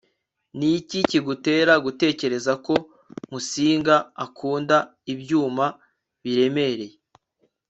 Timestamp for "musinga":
3.31-3.95